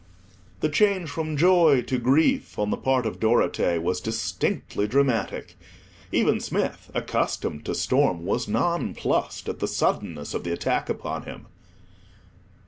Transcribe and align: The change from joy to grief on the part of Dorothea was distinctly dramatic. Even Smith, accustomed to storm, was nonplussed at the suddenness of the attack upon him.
The 0.61 0.69
change 0.69 1.11
from 1.11 1.37
joy 1.37 1.83
to 1.83 1.99
grief 1.99 2.57
on 2.57 2.71
the 2.71 2.75
part 2.75 3.05
of 3.05 3.19
Dorothea 3.19 3.79
was 3.79 4.01
distinctly 4.01 4.87
dramatic. 4.87 5.55
Even 6.11 6.39
Smith, 6.39 6.89
accustomed 6.95 7.65
to 7.65 7.75
storm, 7.75 8.25
was 8.25 8.47
nonplussed 8.47 9.47
at 9.47 9.59
the 9.59 9.67
suddenness 9.67 10.33
of 10.33 10.43
the 10.43 10.53
attack 10.53 10.89
upon 10.89 11.25
him. 11.25 11.45